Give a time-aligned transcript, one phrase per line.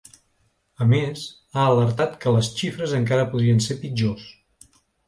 [0.85, 1.25] A més,
[1.59, 4.31] ha alertat que les xifres encara podrien ser pitjors.